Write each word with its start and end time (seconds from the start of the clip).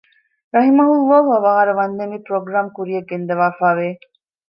ރަޙިމަހު 0.55 0.95
ﷲ 1.07 1.23
އަވަހާރަވަންދެން 1.31 2.11
މި 2.13 2.19
ޕްރޮގްރާމް 2.25 2.73
ކުރިއަށް 2.75 3.07
ގެންދަވާފައި 3.09 3.77
ވެ 3.79 3.89